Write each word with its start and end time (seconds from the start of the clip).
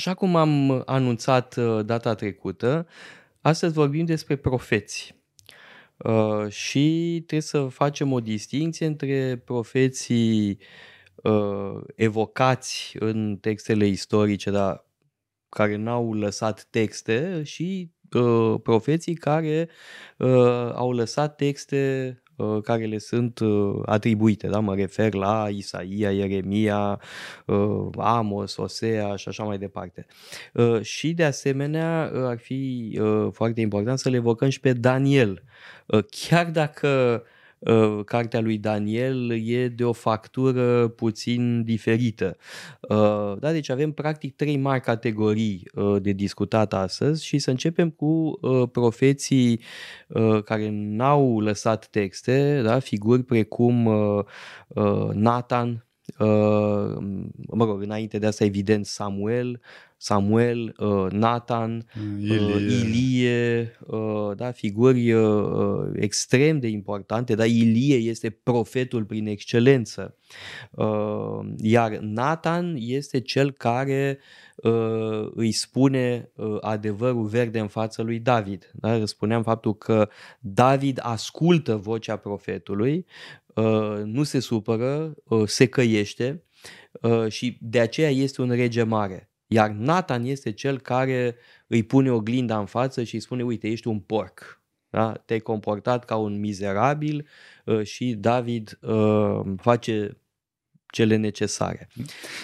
Așa 0.00 0.14
cum 0.14 0.36
am 0.36 0.82
anunțat 0.86 1.56
uh, 1.56 1.84
data 1.84 2.14
trecută, 2.14 2.86
astăzi 3.40 3.72
vorbim 3.72 4.04
despre 4.04 4.36
profeți. 4.36 5.14
Uh, 5.96 6.48
și 6.48 7.14
trebuie 7.16 7.40
să 7.40 7.66
facem 7.66 8.12
o 8.12 8.20
distinție 8.20 8.86
între 8.86 9.42
profeții 9.44 10.58
uh, 11.14 11.80
evocați 11.94 12.96
în 12.98 13.36
textele 13.36 13.86
istorice, 13.86 14.50
dar 14.50 14.84
care 15.48 15.76
n-au 15.76 16.14
lăsat 16.14 16.66
texte 16.70 17.42
și 17.42 17.90
profeții 18.62 19.14
care 19.14 19.68
au 20.74 20.92
lăsat 20.92 21.36
texte 21.36 22.14
Uh, 22.29 22.29
care 22.62 22.84
le 22.84 22.98
sunt 22.98 23.38
uh, 23.38 23.82
atribuite. 23.84 24.46
Da? 24.46 24.58
Mă 24.58 24.74
refer 24.74 25.14
la 25.14 25.48
Isaia, 25.50 26.10
Ieremia, 26.10 27.00
uh, 27.46 27.88
Amos, 27.96 28.56
Osea 28.56 29.16
și 29.16 29.28
așa 29.28 29.42
mai 29.42 29.58
departe. 29.58 30.06
Și 30.80 31.12
de 31.12 31.24
asemenea 31.24 32.10
ar 32.14 32.38
fi 32.38 32.98
foarte 33.32 33.60
important 33.60 33.98
să 33.98 34.08
le 34.08 34.16
evocăm 34.16 34.48
și 34.48 34.60
pe 34.60 34.72
Daniel. 34.72 35.42
Chiar 36.10 36.50
dacă 36.50 37.22
Uh, 37.22 37.39
cartea 38.04 38.40
lui 38.40 38.58
Daniel 38.58 39.30
e 39.44 39.68
de 39.68 39.84
o 39.84 39.92
factură 39.92 40.88
puțin 40.88 41.62
diferită. 41.62 42.36
Uh, 42.80 43.32
da, 43.38 43.52
deci 43.52 43.68
avem 43.68 43.92
practic 43.92 44.36
trei 44.36 44.56
mari 44.56 44.80
categorii 44.80 45.70
uh, 45.74 46.02
de 46.02 46.12
discutat 46.12 46.72
astăzi 46.74 47.26
și 47.26 47.38
să 47.38 47.50
începem 47.50 47.90
cu 47.90 48.38
profeții 48.72 49.60
care 50.44 50.68
n-au 50.72 51.40
lăsat 51.40 51.86
texte, 51.86 52.60
da, 52.64 52.78
figuri 52.78 53.22
precum 53.22 53.88
Nathan, 55.12 55.86
mă 57.46 57.64
rog, 57.64 57.82
înainte 57.82 58.18
de 58.18 58.26
asta 58.26 58.44
evident 58.44 58.86
Samuel, 58.86 59.60
Samuel, 60.02 60.74
uh, 60.78 61.10
Nathan, 61.10 61.86
mm, 61.94 62.30
uh, 62.30 62.56
Ilie, 62.56 62.78
Ilie 62.78 63.76
uh, 63.86 64.36
da, 64.36 64.50
figuri 64.50 65.14
extrem 65.94 66.58
de 66.58 66.68
importante, 66.68 67.34
dar 67.34 67.46
Ilie 67.46 67.96
este 67.96 68.30
profetul 68.30 69.04
prin 69.04 69.26
excelență. 69.26 70.16
Iar 71.56 71.98
Nathan 71.98 72.76
este 72.78 73.20
cel 73.20 73.52
care 73.52 74.18
îi 75.34 75.52
spune 75.52 76.30
adevărul 76.60 77.26
verde 77.26 77.58
în 77.58 77.68
fața 77.68 78.02
lui 78.02 78.18
David. 78.18 78.70
Da? 78.74 79.06
Spuneam 79.06 79.42
faptul 79.42 79.74
că 79.74 80.08
David 80.40 80.98
ascultă 81.02 81.76
vocea 81.76 82.16
profetului, 82.16 83.06
nu 84.04 84.22
se 84.22 84.38
supără, 84.38 85.14
se 85.44 85.66
căiește 85.66 86.44
și 87.28 87.58
de 87.60 87.80
aceea 87.80 88.10
este 88.10 88.42
un 88.42 88.50
rege 88.50 88.82
mare. 88.82 89.29
Iar 89.52 89.70
Nathan 89.70 90.24
este 90.24 90.52
cel 90.52 90.80
care 90.80 91.36
îi 91.66 91.82
pune 91.82 92.10
oglinda 92.10 92.58
în 92.58 92.66
față 92.66 93.02
și 93.02 93.14
îi 93.14 93.20
spune, 93.20 93.42
uite, 93.42 93.68
ești 93.68 93.88
un 93.88 94.00
porc. 94.00 94.60
Da? 94.90 95.12
Te-ai 95.12 95.38
comportat 95.38 96.04
ca 96.04 96.16
un 96.16 96.40
mizerabil 96.40 97.26
uh, 97.64 97.82
și 97.82 98.14
David 98.14 98.78
uh, 98.80 99.40
face 99.56 100.16
cele 100.92 101.16
necesare. 101.16 101.88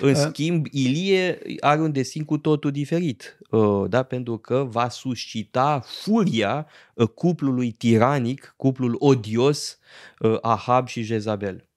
În 0.01 0.11
uh. 0.11 0.17
schimb, 0.17 0.67
Ilie 0.71 1.39
are 1.61 1.81
un 1.81 1.93
destin 1.93 2.25
cu 2.25 2.39
totul 2.39 2.71
diferit, 2.71 3.39
da? 3.89 4.03
pentru 4.03 4.39
că 4.39 4.67
va 4.71 4.89
suscita 4.89 5.81
furia 5.85 6.67
cuplului 7.15 7.73
tiranic, 7.73 8.55
cuplul 8.57 8.97
odios 8.99 9.79
Ahab 10.41 10.87
și 10.87 11.03
Jezabel. 11.03 11.69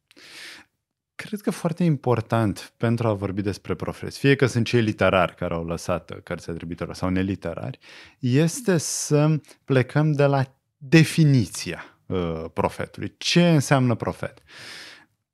Cred 1.26 1.42
că 1.42 1.52
foarte 1.52 1.84
important 1.84 2.74
pentru 2.78 3.08
a 3.08 3.14
vorbi 3.14 3.42
despre 3.42 3.76
profeți, 3.76 4.20
fie 4.20 4.36
că 4.36 4.46
sunt 4.46 4.66
cei 4.66 4.82
literari 4.82 5.36
care 5.36 5.54
au 5.54 5.66
lăsat 5.66 6.20
cărțile 6.24 6.54
atribuitoare 6.54 6.94
sau 6.94 7.10
neliterari, 7.10 7.80
este 8.20 8.78
să 8.78 9.42
plecăm 9.66 10.12
de 10.12 10.26
la 10.26 10.44
definiția 10.78 11.84
uh, 12.06 12.46
profetului. 12.54 13.14
Ce 13.18 13.50
înseamnă 13.50 13.96
profet? 13.96 14.42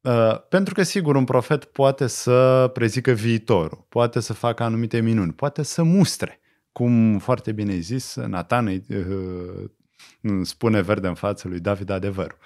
Uh, 0.02 0.42
pentru 0.50 0.74
că, 0.74 0.84
sigur, 0.84 1.16
un 1.16 1.24
profet 1.24 1.66
poate 1.66 2.08
să 2.08 2.70
prezică 2.74 3.12
viitorul, 3.12 3.86
poate 3.90 4.20
să 4.20 4.34
facă 4.34 4.64
anumite 4.64 5.00
minuni, 5.00 5.34
poate 5.34 5.64
să 5.64 5.84
mustre, 5.84 6.40
cum 6.72 7.20
foarte 7.20 7.52
bine 7.52 7.72
ai 7.72 7.82
zis, 7.82 8.16
Nathan 8.16 8.68
îi 8.68 8.86
uh, 8.90 10.44
spune 10.44 10.82
verde 10.82 11.08
în 11.08 11.16
față 11.16 11.48
lui 11.48 11.60
David 11.60 11.90
adevărul. 11.90 12.38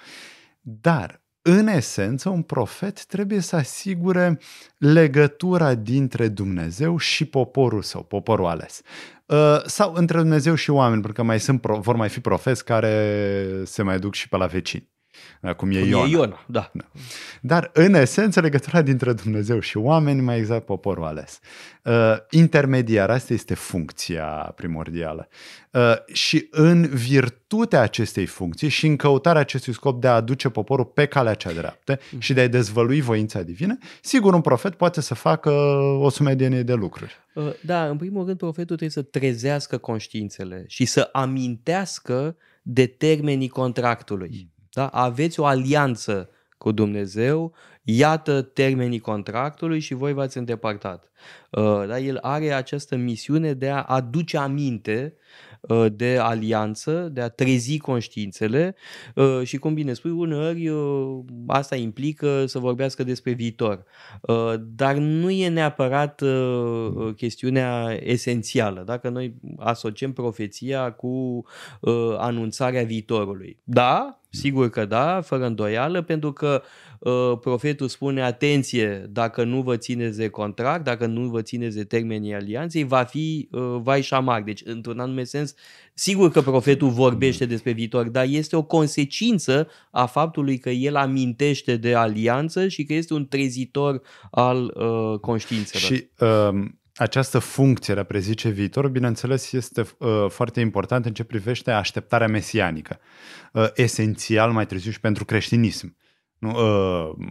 Dar 0.60 1.20
în 1.42 1.66
esență, 1.66 2.28
un 2.28 2.42
profet 2.42 3.04
trebuie 3.04 3.40
să 3.40 3.56
asigure 3.56 4.38
legătura 4.78 5.74
dintre 5.74 6.28
Dumnezeu 6.28 6.96
și 6.98 7.24
poporul 7.24 7.82
său, 7.82 8.02
poporul 8.02 8.46
ales. 8.46 8.82
Uh, 9.26 9.62
sau 9.64 9.92
între 9.94 10.18
Dumnezeu 10.18 10.54
și 10.54 10.70
oameni, 10.70 11.02
pentru 11.02 11.22
că 11.22 11.22
mai 11.22 11.40
sunt, 11.40 11.62
vor 11.62 11.96
mai 11.96 12.08
fi 12.08 12.20
profeți 12.20 12.64
care 12.64 13.62
se 13.64 13.82
mai 13.82 13.98
duc 13.98 14.14
și 14.14 14.28
pe 14.28 14.36
la 14.36 14.46
vecini. 14.46 14.90
Da, 15.42 15.52
cum 15.52 15.70
e 15.70 15.78
cum 15.78 15.88
Iona. 15.88 16.04
E 16.04 16.10
Iona 16.10 16.44
da. 16.46 16.70
da. 16.72 16.84
Dar, 17.40 17.70
în 17.72 17.94
esență, 17.94 18.40
legătura 18.40 18.82
dintre 18.82 19.12
Dumnezeu 19.12 19.60
și 19.60 19.76
oameni, 19.76 20.20
mai 20.20 20.38
exact 20.38 20.64
poporul 20.64 21.04
ales. 21.04 21.40
Uh, 21.84 22.16
intermediar, 22.30 23.10
asta 23.10 23.32
este 23.32 23.54
funcția 23.54 24.26
primordială. 24.56 25.28
Uh, 25.70 25.94
și 26.12 26.46
în 26.50 26.86
virtutea 26.86 27.80
acestei 27.80 28.26
funcții 28.26 28.68
și 28.68 28.86
în 28.86 28.96
căutarea 28.96 29.40
acestui 29.40 29.72
scop 29.72 30.00
de 30.00 30.06
a 30.06 30.14
aduce 30.14 30.48
poporul 30.48 30.84
pe 30.84 31.06
calea 31.06 31.34
cea 31.34 31.52
dreaptă 31.52 31.98
mm. 32.10 32.20
și 32.20 32.32
de 32.32 32.40
a 32.40 32.48
dezvălui 32.48 33.00
voința 33.00 33.42
divină, 33.42 33.78
sigur, 34.02 34.34
un 34.34 34.40
profet 34.40 34.74
poate 34.74 35.00
să 35.00 35.14
facă 35.14 35.50
o 36.00 36.08
sumedenie 36.08 36.62
de 36.62 36.74
lucruri. 36.74 37.14
Uh, 37.34 37.52
da, 37.60 37.88
în 37.88 37.96
primul 37.96 38.24
rând, 38.24 38.38
profetul 38.38 38.76
trebuie 38.76 38.90
să 38.90 39.02
trezească 39.02 39.78
conștiințele 39.78 40.64
și 40.68 40.84
să 40.84 41.08
amintească 41.12 42.36
de 42.62 42.86
termenii 42.86 43.48
contractului. 43.48 44.30
Mm. 44.32 44.59
Da? 44.72 44.86
Aveți 44.86 45.40
o 45.40 45.44
alianță 45.44 46.30
cu 46.58 46.72
Dumnezeu, 46.72 47.54
iată 47.82 48.42
termenii 48.42 48.98
contractului 48.98 49.80
și 49.80 49.94
voi 49.94 50.12
v-ați 50.12 50.38
îndepărtat. 50.38 51.10
Uh, 51.50 51.84
da? 51.86 51.98
El 51.98 52.18
are 52.20 52.52
această 52.52 52.96
misiune 52.96 53.52
de 53.52 53.70
a 53.70 53.82
aduce 53.82 54.36
aminte 54.36 55.16
Uh, 55.60 55.86
de 55.92 56.18
alianță, 56.18 57.08
de 57.12 57.20
a 57.20 57.28
trezi 57.28 57.78
conștiințele 57.78 58.74
uh, 59.14 59.40
și, 59.44 59.56
cum 59.56 59.74
bine 59.74 59.92
spui, 59.92 60.10
uneori 60.10 60.68
uh, 60.68 61.18
asta 61.46 61.76
implică 61.76 62.46
să 62.46 62.58
vorbească 62.58 63.04
despre 63.04 63.32
viitor. 63.32 63.84
Dar 64.60 64.96
nu 64.96 65.30
e 65.30 65.48
neapărat 65.48 66.22
chestiunea 67.16 67.98
esențială. 68.02 68.82
Dacă 68.86 69.08
noi 69.08 69.34
asociem 69.58 70.12
profeția 70.12 70.92
cu 70.92 71.44
anunțarea 72.18 72.82
viitorului. 72.84 73.58
Da, 73.64 74.20
sigur 74.30 74.70
că 74.70 74.84
da, 74.84 75.20
fără 75.20 75.46
îndoială, 75.46 76.02
pentru 76.02 76.32
că 76.32 76.62
Uh, 77.00 77.38
profetul 77.40 77.88
spune, 77.88 78.22
atenție, 78.22 79.06
dacă 79.10 79.44
nu 79.44 79.62
vă 79.62 79.76
țineți 79.76 80.16
de 80.16 80.28
contract, 80.28 80.84
dacă 80.84 81.06
nu 81.06 81.28
vă 81.28 81.42
țineți 81.42 81.76
de 81.76 81.84
termenii 81.84 82.34
alianței, 82.34 82.84
va 82.84 83.02
fi 83.02 83.48
uh, 83.50 83.76
vai 83.82 84.02
și 84.02 84.14
amar. 84.14 84.42
Deci, 84.42 84.62
într-un 84.64 84.98
anume 84.98 85.24
sens, 85.24 85.54
sigur 85.94 86.30
că 86.30 86.40
profetul 86.40 86.88
vorbește 86.88 87.46
despre 87.46 87.72
viitor, 87.72 88.08
dar 88.08 88.26
este 88.28 88.56
o 88.56 88.62
consecință 88.62 89.68
a 89.90 90.06
faptului 90.06 90.58
că 90.58 90.70
el 90.70 90.96
amintește 90.96 91.76
de 91.76 91.94
alianță 91.94 92.68
și 92.68 92.84
că 92.84 92.94
este 92.94 93.14
un 93.14 93.28
trezitor 93.28 94.00
al 94.30 94.64
uh, 94.64 95.18
conștiințelor. 95.18 95.82
Și 95.82 96.08
um 96.50 96.79
această 96.94 97.38
funcție 97.38 97.94
de 97.94 98.00
a 98.00 98.04
prezice 98.04 98.48
viitor, 98.48 98.88
bineînțeles, 98.88 99.52
este 99.52 99.86
uh, 99.98 100.26
foarte 100.28 100.60
important 100.60 101.04
în 101.04 101.12
ce 101.12 101.24
privește 101.24 101.70
așteptarea 101.70 102.28
mesianică. 102.28 103.00
Uh, 103.52 103.68
esențial 103.74 104.52
mai 104.52 104.66
târziu 104.66 104.90
și 104.90 105.00
pentru 105.00 105.24
creștinism. 105.24 105.96
Nu, 106.38 106.50
uh, 106.50 107.26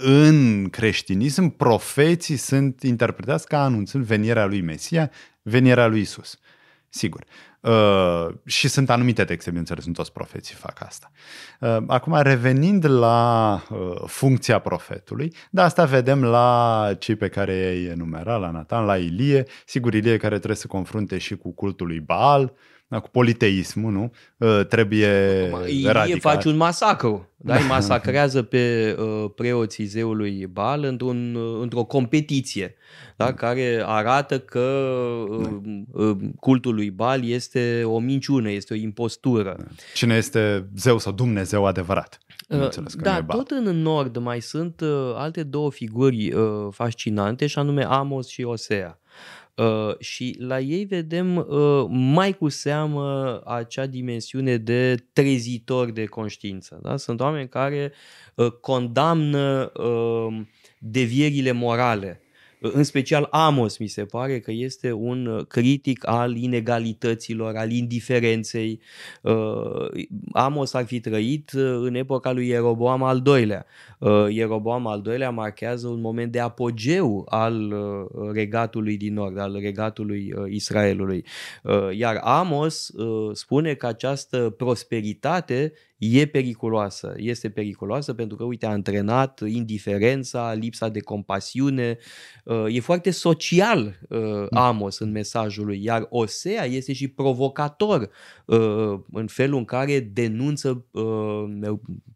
în 0.00 0.68
creștinism, 0.68 1.48
profeții 1.48 2.36
sunt 2.36 2.82
interpretați 2.82 3.46
ca 3.46 3.62
anunțând 3.64 4.04
venirea 4.04 4.46
lui 4.46 4.60
Mesia, 4.60 5.10
venirea 5.42 5.86
lui 5.86 6.00
Isus. 6.00 6.38
Sigur. 6.88 7.20
Uh, 7.20 7.47
și 8.44 8.68
sunt 8.68 8.90
anumite 8.90 9.24
texte, 9.24 9.48
bineînțeles, 9.48 9.86
nu 9.86 9.92
toți 9.92 10.12
profeții 10.12 10.54
fac 10.54 10.82
asta. 10.82 11.10
Uh, 11.60 11.76
acum, 11.86 12.20
revenind 12.22 12.88
la 12.88 13.62
uh, 13.70 14.02
funcția 14.06 14.58
profetului, 14.58 15.34
de 15.50 15.60
asta 15.60 15.84
vedem 15.84 16.24
la 16.24 16.90
cei 16.98 17.16
pe 17.16 17.28
care 17.28 17.54
i-ai 17.54 17.84
enumerat, 17.84 18.40
la 18.40 18.50
Nathan, 18.50 18.84
la 18.84 18.96
Ilie, 18.96 19.44
sigur, 19.66 19.94
Ilie 19.94 20.16
care 20.16 20.36
trebuie 20.36 20.56
să 20.56 20.66
confrunte 20.66 21.18
și 21.18 21.36
cu 21.36 21.52
cultul 21.52 21.86
lui 21.86 22.00
Baal, 22.00 22.52
da, 22.88 22.98
cu 22.98 23.08
politeismul, 23.08 23.92
nu? 23.92 24.12
Uh, 24.36 24.66
trebuie 24.66 25.08
Ilie 25.66 26.16
face 26.20 26.48
un 26.48 26.56
masacru, 26.56 27.28
da? 27.36 27.56
Îi 27.56 27.62
masacrează 27.62 28.42
pe 28.42 28.96
uh, 28.98 29.30
preoții 29.34 29.84
zeului 29.84 30.46
Baal 30.46 30.84
într-un, 30.84 31.34
uh, 31.34 31.58
într-o 31.62 31.84
competiție, 31.84 32.74
da? 33.16 33.34
care 33.34 33.82
arată 33.86 34.38
că 34.38 34.94
uh, 35.28 35.48
uh, 35.92 36.16
cultul 36.40 36.74
lui 36.74 36.90
Baal 36.90 37.24
este 37.24 37.48
este 37.58 37.84
o 37.84 37.98
minciună, 37.98 38.50
este 38.50 38.72
o 38.72 38.76
impostură. 38.76 39.54
Da. 39.58 39.64
Cine 39.94 40.16
este 40.16 40.68
zeu 40.76 40.98
sau 40.98 41.12
Dumnezeu 41.12 41.66
adevărat? 41.66 42.18
Uh, 42.48 42.68
da, 42.96 43.22
tot 43.22 43.50
în 43.50 43.82
nord 43.82 44.16
mai 44.16 44.40
sunt 44.40 44.80
uh, 44.80 45.12
alte 45.14 45.42
două 45.42 45.70
figuri 45.70 46.32
uh, 46.32 46.68
fascinante, 46.70 47.46
și 47.46 47.58
anume 47.58 47.84
Amos 47.84 48.28
și 48.28 48.42
Osea. 48.42 48.98
Uh, 49.58 49.98
și 49.98 50.36
la 50.38 50.60
ei 50.60 50.84
vedem 50.84 51.36
uh, 51.36 51.86
mai 51.88 52.36
cu 52.36 52.48
seamă 52.48 53.40
acea 53.44 53.86
dimensiune 53.86 54.56
de 54.56 54.94
trezitor 55.12 55.90
de 55.90 56.04
conștiință. 56.04 56.78
Da? 56.82 56.96
Sunt 56.96 57.20
oameni 57.20 57.48
care 57.48 57.92
uh, 58.34 58.50
condamnă 58.50 59.72
uh, 59.74 60.40
devierile 60.78 61.52
morale 61.52 62.20
în 62.60 62.84
special 62.84 63.28
Amos 63.30 63.76
mi 63.76 63.86
se 63.86 64.04
pare 64.04 64.40
că 64.40 64.50
este 64.52 64.92
un 64.92 65.26
uh, 65.26 65.46
critic 65.46 66.08
al 66.08 66.36
inegalităților, 66.36 67.56
al 67.56 67.70
indiferenței. 67.70 68.80
Uh, 69.22 70.06
Amos 70.32 70.74
ar 70.74 70.84
fi 70.84 71.00
trăit 71.00 71.52
uh, 71.52 71.62
în 71.80 71.94
epoca 71.94 72.32
lui 72.32 72.48
Ieroboam 72.48 73.02
al 73.02 73.20
doilea. 73.20 73.66
Ieroboam 74.28 74.86
al 74.86 75.00
doilea 75.00 75.30
marchează 75.30 75.88
un 75.88 76.00
moment 76.00 76.32
de 76.32 76.40
apogeu 76.40 77.26
al 77.28 77.74
regatului 78.32 78.96
din 78.96 79.14
nord, 79.14 79.38
al 79.38 79.58
regatului 79.60 80.34
Israelului. 80.48 81.24
Iar 81.96 82.20
Amos 82.22 82.92
spune 83.32 83.74
că 83.74 83.86
această 83.86 84.54
prosperitate 84.56 85.72
e 85.98 86.26
periculoasă. 86.26 87.14
Este 87.16 87.50
periculoasă 87.50 88.14
pentru 88.14 88.36
că, 88.36 88.44
uite, 88.44 88.66
a 88.66 88.70
antrenat 88.70 89.40
indiferența, 89.46 90.52
lipsa 90.52 90.88
de 90.88 91.00
compasiune. 91.00 91.98
Uh, 92.44 92.64
e 92.68 92.80
foarte 92.80 93.10
social 93.10 93.98
uh, 94.08 94.18
mm. 94.18 94.46
Amos 94.50 94.98
în 94.98 95.10
mesajul 95.10 95.66
lui, 95.66 95.84
iar 95.84 96.06
Osea 96.08 96.64
este 96.64 96.92
și 96.92 97.08
provocator 97.08 98.10
uh, 98.46 99.00
în 99.12 99.26
felul 99.26 99.58
în 99.58 99.64
care 99.64 100.00
denunță 100.00 100.86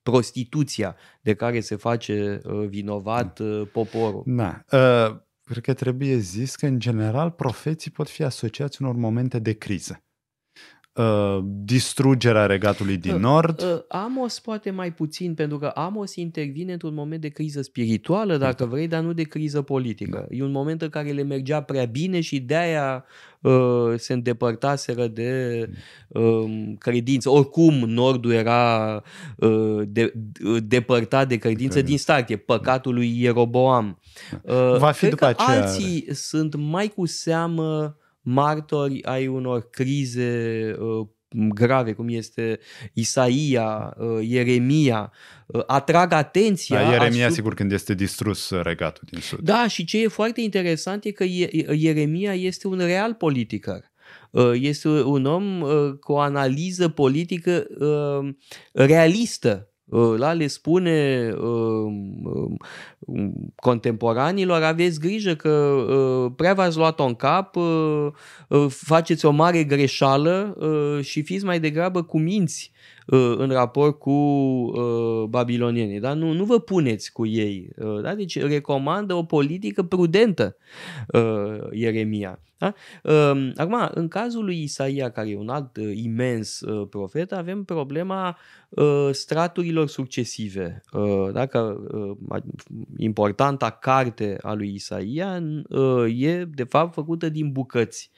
prostituția 0.03 0.97
de 1.21 1.35
care 1.35 1.61
se 1.61 1.77
face 1.77 2.41
vinovat 2.69 3.39
mm. 3.39 3.69
poporul. 3.73 4.23
Da. 4.27 4.65
Uh, 4.73 5.17
cred 5.45 5.63
că 5.63 5.75
trebuie 5.75 6.17
zis 6.17 6.57
că, 6.57 6.67
în 6.67 6.79
general, 6.79 7.31
profeții 7.31 7.91
pot 7.91 8.09
fi 8.09 8.23
asociați 8.23 8.83
unor 8.83 8.95
momente 8.95 9.39
de 9.39 9.53
criză. 9.53 10.03
Uh, 10.95 11.39
distrugerea 11.45 12.47
regatului 12.47 12.97
din 12.97 13.13
uh, 13.13 13.21
nord. 13.21 13.63
Uh, 13.63 13.81
Amos 13.89 14.39
poate 14.39 14.71
mai 14.71 14.93
puțin, 14.93 15.35
pentru 15.35 15.59
că 15.59 15.67
Amos 15.67 16.15
intervine 16.15 16.73
într-un 16.73 16.95
moment 16.95 17.21
de 17.21 17.29
criză 17.29 17.63
spirituală, 17.63 18.37
dacă 18.37 18.67
vrei, 18.67 18.89
dar 18.89 19.03
nu 19.03 19.13
de 19.13 19.23
criză 19.23 19.63
politică. 19.63 20.27
Da. 20.29 20.37
E 20.37 20.43
un 20.43 20.51
moment 20.51 20.83
în 20.83 20.89
care 20.89 21.11
le 21.11 21.23
mergea 21.23 21.63
prea 21.63 21.85
bine 21.85 22.21
și 22.21 22.41
de-aia 22.41 23.05
uh, 23.41 23.93
se 23.97 24.13
îndepărtaseră 24.13 25.07
de 25.07 25.69
uh, 26.09 26.73
credință. 26.79 27.31
Oricum, 27.31 27.75
Nordul 27.75 28.33
era 28.33 29.03
uh, 29.37 29.83
de, 29.87 30.13
uh, 30.45 30.63
depărtat 30.65 31.29
de 31.29 31.37
credință 31.37 31.75
de 31.75 31.87
din 31.87 31.99
start. 31.99 32.29
E 32.29 32.37
păcatul 32.37 32.95
lui 32.95 33.23
Ieroboam. 33.23 33.99
Uh, 34.43 34.77
Va 34.79 34.91
fi 34.91 34.99
Cred 34.99 35.11
după 35.11 35.25
că 35.25 35.43
aceea... 35.43 35.63
alții 35.63 36.15
sunt 36.15 36.55
mai 36.55 36.89
cu 36.89 37.07
seamă 37.07 37.97
martori 38.23 39.03
ai 39.05 39.27
unor 39.27 39.71
crize 39.71 40.75
uh, 40.79 41.07
grave, 41.29 41.93
cum 41.93 42.09
este 42.09 42.59
Isaia, 42.93 43.97
uh, 43.99 44.29
Ieremia, 44.29 45.13
uh, 45.47 45.63
atrag 45.67 46.13
atenția. 46.13 46.77
Da, 46.77 46.83
Ieremia, 46.83 47.07
asupra... 47.07 47.31
sigur, 47.31 47.55
când 47.55 47.73
este 47.73 47.95
distrus 47.95 48.51
regatul 48.51 49.03
din 49.11 49.21
sud. 49.21 49.39
Da, 49.39 49.69
și 49.69 49.85
ce 49.85 50.03
e 50.03 50.09
foarte 50.09 50.41
interesant 50.41 51.05
e 51.05 51.11
că 51.11 51.25
Ieremia 51.75 52.35
este 52.35 52.67
un 52.67 52.79
real 52.79 53.15
politicar. 53.15 53.91
Este 54.53 54.89
un 54.89 55.25
om 55.25 55.61
cu 56.01 56.13
o 56.13 56.19
analiză 56.19 56.89
politică 56.89 57.67
realistă 58.73 59.72
la 60.17 60.33
le 60.33 60.47
spune 60.47 61.31
uh, 61.41 61.93
uh, 62.23 62.51
contemporanilor, 63.57 64.63
aveți 64.63 65.01
grijă 65.01 65.35
că 65.35 65.49
uh, 65.49 66.33
prea 66.37 66.55
v-ați 66.55 66.77
luat-o 66.77 67.05
în 67.05 67.15
cap, 67.15 67.57
uh, 67.57 68.07
uh, 68.49 68.67
faceți 68.69 69.27
o 69.27 69.31
mare 69.31 69.65
greșeală 69.65 70.57
uh, 70.59 71.05
și 71.05 71.23
fiți 71.23 71.45
mai 71.45 71.61
degrabă 71.61 72.03
cu 72.03 72.19
minți 72.19 72.73
uh, 73.07 73.35
în 73.37 73.51
raport 73.51 73.99
cu 73.99 74.11
uh, 74.11 75.25
babilonienii. 75.29 76.01
Da? 76.01 76.15
Nu, 76.15 76.33
nu 76.33 76.45
vă 76.45 76.59
puneți 76.59 77.13
cu 77.13 77.27
ei. 77.27 77.69
Uh, 77.77 78.03
da? 78.03 78.15
Deci 78.15 78.39
recomandă 78.39 79.15
o 79.15 79.23
politică 79.23 79.83
prudentă 79.83 80.57
uh, 81.09 81.59
Ieremia. 81.71 82.39
Da? 82.63 82.75
Uh, 83.03 83.51
acum, 83.57 83.91
în 83.95 84.09
cazul 84.09 84.45
lui 84.45 84.63
Isaia, 84.63 85.11
care 85.11 85.31
e 85.31 85.37
un 85.37 85.49
alt 85.49 85.77
uh, 85.77 85.91
imens 85.95 86.61
uh, 86.61 86.89
profet, 86.89 87.33
avem 87.33 87.65
problema 87.65 88.37
Uh, 88.73 89.09
straturilor 89.11 89.89
succesive. 89.89 90.83
Uh, 90.93 91.33
dacă 91.33 91.81
uh, 92.29 92.43
importanta 92.97 93.71
carte 93.71 94.39
a 94.43 94.53
lui 94.53 94.75
Isaia 94.75 95.43
e 96.17 96.45
de 96.45 96.65
fapt 96.65 96.95
făcută 96.95 97.29
din 97.29 97.53
bucăți. 97.53 98.11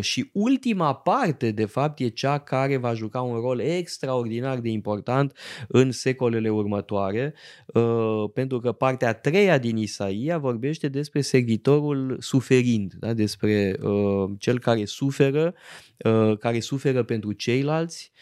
Și 0.00 0.30
ultima 0.32 0.94
parte 0.94 1.50
de 1.50 1.64
fapt 1.64 1.98
e 1.98 2.08
cea 2.08 2.38
care 2.38 2.76
va 2.76 2.94
juca 2.94 3.20
un 3.20 3.40
rol 3.40 3.60
extraordinar 3.60 4.58
de 4.58 4.68
important 4.68 5.32
în 5.68 5.90
secolele 5.90 6.48
următoare, 6.48 7.34
pentru 8.34 8.58
că 8.58 8.72
partea 8.72 9.08
a 9.08 9.12
treia 9.12 9.58
din 9.58 9.76
Isaia 9.76 10.38
vorbește 10.38 10.88
despre 10.88 11.20
servitorul 11.20 12.16
suferind, 12.20 12.92
da? 12.98 13.12
despre 13.12 13.45
cel 14.38 14.58
care 14.58 14.84
suferă, 14.84 15.54
care 16.38 16.60
suferă 16.60 17.02
pentru 17.02 17.32
ceilalți 17.32 18.12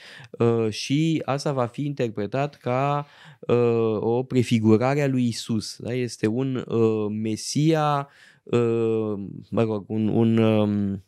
și 0.69 1.23
asta 1.25 1.53
va 1.53 1.67
fi 1.67 1.85
interpretat 1.85 2.55
ca 2.55 3.07
uh, 3.41 3.97
o 4.01 4.23
prefigurare 4.23 5.03
a 5.03 5.09
lui 5.09 5.27
Isus. 5.27 5.77
Da? 5.79 5.93
Este 5.93 6.27
un 6.27 6.65
uh, 6.69 7.07
Mesia, 7.11 8.09
uh, 8.43 9.13
mă 9.51 9.63
rog, 9.63 9.85
un, 9.89 10.09
un 10.09 10.37
um, 10.37 11.05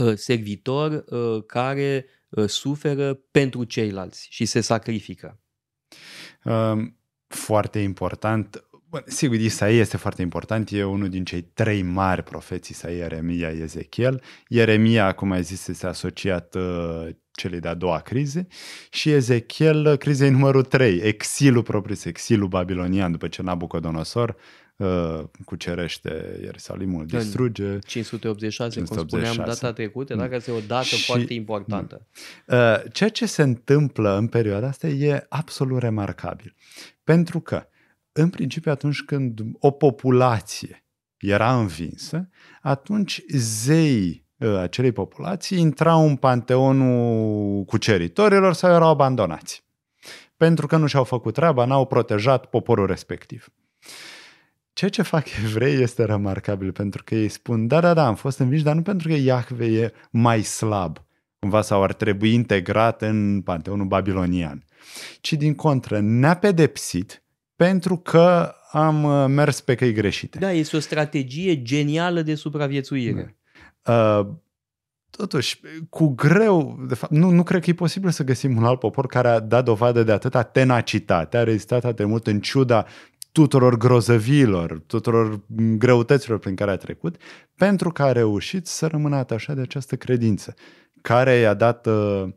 uh, 0.00 0.14
servitor 0.14 1.04
uh, 1.08 1.44
care 1.46 2.06
uh, 2.28 2.48
suferă 2.48 3.14
pentru 3.14 3.64
ceilalți 3.64 4.26
și 4.30 4.44
se 4.44 4.60
sacrifică. 4.60 5.38
Um, 6.44 6.96
foarte 7.26 7.78
important. 7.78 8.64
Bun, 8.92 9.02
sigur, 9.06 9.36
Isaia 9.36 9.78
este 9.78 9.96
foarte 9.96 10.22
important, 10.22 10.70
e 10.70 10.84
unul 10.84 11.08
din 11.08 11.24
cei 11.24 11.42
trei 11.42 11.82
mari 11.82 12.22
profeți, 12.22 12.70
Isaia, 12.70 12.96
Ieremia, 12.96 13.48
Ezechiel. 13.48 14.22
Ieremia, 14.48 15.12
cum 15.12 15.30
ai 15.30 15.42
zis, 15.42 15.68
este 15.68 15.86
asociat 15.86 16.54
uh, 16.54 17.08
celei 17.30 17.60
de-a 17.60 17.74
doua 17.74 17.98
crize 17.98 18.46
și 18.90 19.10
Ezechiel 19.10 19.96
crizei 19.96 20.30
numărul 20.30 20.62
3, 20.62 20.98
exilul 20.98 21.62
propriu 21.62 21.94
exilul 22.04 22.48
babilonian 22.48 23.12
după 23.12 23.28
ce 23.28 23.42
Nabucodonosor 23.42 24.36
uh, 24.76 25.22
cucerește 25.44 26.38
Ierusalimul, 26.42 27.06
distruge. 27.06 27.78
586, 27.78 28.80
586, 28.80 28.94
cum 28.94 29.08
spuneam 29.08 29.36
data 29.46 29.72
trecută, 29.72 30.14
dacă 30.14 30.34
este 30.34 30.50
o 30.50 30.60
dată 30.66 30.84
și, 30.84 31.04
foarte 31.04 31.34
importantă. 31.34 32.06
Uh, 32.46 32.56
ceea 32.92 33.10
ce 33.10 33.26
se 33.26 33.42
întâmplă 33.42 34.16
în 34.16 34.26
perioada 34.26 34.66
asta 34.66 34.86
e 34.86 35.26
absolut 35.28 35.78
remarcabil. 35.78 36.54
Pentru 37.04 37.40
că, 37.40 37.66
în 38.12 38.30
principiu, 38.30 38.70
atunci 38.70 39.02
când 39.02 39.40
o 39.58 39.70
populație 39.70 40.84
era 41.18 41.58
învinsă, 41.58 42.28
atunci 42.60 43.22
zeii 43.34 44.22
Uh, 44.42 44.58
acelei 44.58 44.92
populații 44.92 45.58
intrau 45.58 46.06
în 46.06 46.16
panteonul 46.16 47.64
cuceritorilor 47.64 48.52
sau 48.52 48.70
erau 48.70 48.88
abandonați. 48.88 49.64
Pentru 50.36 50.66
că 50.66 50.76
nu 50.76 50.86
și-au 50.86 51.04
făcut 51.04 51.34
treaba, 51.34 51.64
n-au 51.64 51.86
protejat 51.86 52.46
poporul 52.46 52.86
respectiv. 52.86 53.48
Ceea 54.72 54.90
ce 54.90 55.02
fac 55.02 55.26
evrei 55.44 55.82
este 55.82 56.04
remarcabil, 56.04 56.72
pentru 56.72 57.02
că 57.04 57.14
ei 57.14 57.28
spun, 57.28 57.66
da, 57.66 57.80
da, 57.80 57.94
da, 57.94 58.06
am 58.06 58.14
fost 58.14 58.38
învinși, 58.38 58.64
dar 58.64 58.74
nu 58.74 58.82
pentru 58.82 59.08
că 59.08 59.14
Iahve 59.14 59.66
e 59.66 59.92
mai 60.10 60.42
slab, 60.42 60.98
cumva, 61.38 61.60
sau 61.60 61.82
ar 61.82 61.92
trebui 61.92 62.32
integrat 62.32 63.02
în 63.02 63.42
panteonul 63.44 63.86
babilonian, 63.86 64.64
ci 65.20 65.32
din 65.32 65.54
contră 65.54 66.00
ne-a 66.00 66.36
pedepsit 66.36 67.22
pentru 67.56 67.96
că 67.96 68.54
am 68.70 69.04
uh, 69.04 69.24
mers 69.28 69.60
pe 69.60 69.74
căi 69.74 69.92
greșite. 69.92 70.38
Da, 70.38 70.52
este 70.52 70.76
o 70.76 70.80
strategie 70.80 71.62
genială 71.62 72.22
de 72.22 72.34
supraviețuire. 72.34 73.36
Da. 73.82 74.18
Uh, 74.18 74.26
totuși, 75.10 75.60
cu 75.88 76.08
greu, 76.08 76.78
de 76.88 76.94
fapt, 76.94 77.12
nu, 77.12 77.30
nu 77.30 77.42
cred 77.42 77.62
că 77.62 77.70
e 77.70 77.74
posibil 77.74 78.10
să 78.10 78.24
găsim 78.24 78.56
un 78.56 78.64
alt 78.64 78.78
popor 78.78 79.06
care 79.06 79.28
a 79.28 79.40
dat 79.40 79.64
dovadă 79.64 80.02
de 80.02 80.12
atâta 80.12 80.42
tenacitate, 80.42 81.36
a 81.36 81.42
rezistat 81.42 81.84
atât 81.84 81.96
de 81.96 82.04
mult 82.04 82.26
în 82.26 82.40
ciuda 82.40 82.86
tuturor 83.32 83.76
grozăviilor, 83.76 84.82
tuturor 84.86 85.40
greutăților 85.78 86.38
prin 86.38 86.54
care 86.54 86.70
a 86.70 86.76
trecut, 86.76 87.16
pentru 87.56 87.90
că 87.90 88.02
a 88.02 88.12
reușit 88.12 88.66
să 88.66 88.86
rămână 88.86 89.16
atașat 89.16 89.54
de 89.56 89.60
această 89.60 89.96
credință, 89.96 90.54
care 91.00 91.34
i-a 91.34 91.54
dat 91.54 91.86
uh, 91.86 91.92
uh, 91.92 92.28